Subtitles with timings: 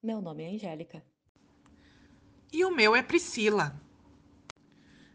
[0.00, 1.02] Meu nome é Angélica.
[2.52, 3.74] E o meu é Priscila.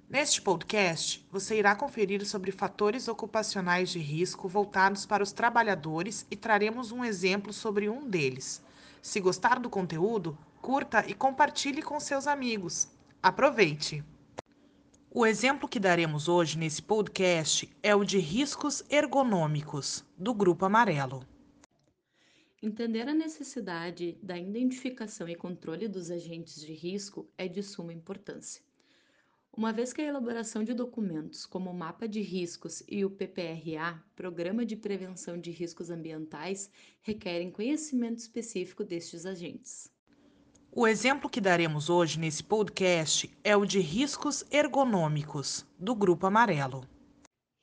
[0.09, 6.35] Neste podcast, você irá conferir sobre fatores ocupacionais de risco voltados para os trabalhadores e
[6.35, 8.61] traremos um exemplo sobre um deles.
[9.01, 12.89] Se gostar do conteúdo, curta e compartilhe com seus amigos.
[13.23, 14.03] Aproveite!
[15.09, 21.25] O exemplo que daremos hoje nesse podcast é o de riscos ergonômicos, do Grupo Amarelo.
[22.65, 28.59] Entender a necessidade da identificação e controle dos agentes de risco é de suma importância.
[29.55, 34.03] Uma vez que a elaboração de documentos como o Mapa de Riscos e o PPRA,
[34.15, 36.67] Programa de Prevenção de Riscos Ambientais,
[37.03, 39.91] requerem conhecimento específico destes agentes.
[40.71, 46.94] O exemplo que daremos hoje nesse podcast é o de riscos ergonômicos, do Grupo Amarelo.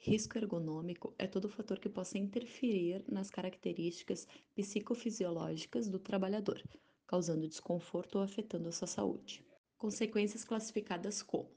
[0.05, 6.61] Risco ergonômico é todo fator que possa interferir nas características psicofisiológicas do trabalhador,
[7.06, 9.47] causando desconforto ou afetando a sua saúde.
[9.78, 11.55] Consequências classificadas como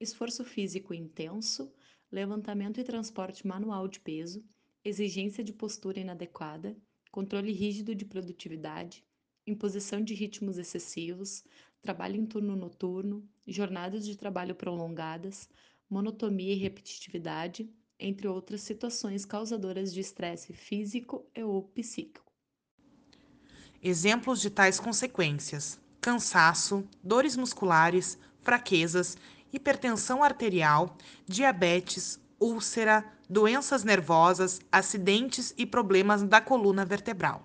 [0.00, 1.72] esforço físico intenso,
[2.10, 4.44] levantamento e transporte manual de peso,
[4.84, 6.76] exigência de postura inadequada,
[7.12, 9.04] controle rígido de produtividade,
[9.46, 11.44] imposição de ritmos excessivos,
[11.80, 15.48] trabalho em turno noturno, jornadas de trabalho prolongadas,
[15.88, 22.32] monotonia e repetitividade, entre outras situações causadoras de estresse físico e ou psíquico.
[23.82, 29.16] Exemplos de tais consequências: cansaço, dores musculares, fraquezas,
[29.52, 37.44] hipertensão arterial, diabetes, úlcera, doenças nervosas, acidentes e problemas da coluna vertebral.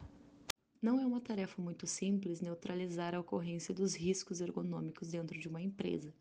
[0.82, 5.62] Não é uma tarefa muito simples neutralizar a ocorrência dos riscos ergonômicos dentro de uma
[5.62, 6.14] empresa.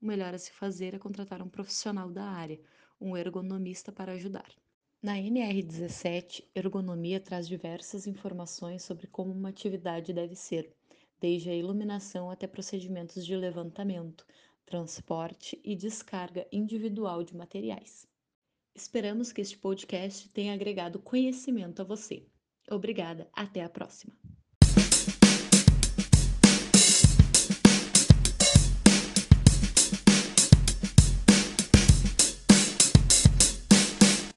[0.00, 2.60] O melhor a se fazer é contratar um profissional da área,
[3.00, 4.50] um ergonomista para ajudar.
[5.02, 10.74] Na NR17, ergonomia traz diversas informações sobre como uma atividade deve ser,
[11.20, 14.26] desde a iluminação até procedimentos de levantamento,
[14.64, 18.08] transporte e descarga individual de materiais.
[18.74, 22.26] Esperamos que este podcast tenha agregado conhecimento a você.
[22.68, 24.25] Obrigada, até a próxima!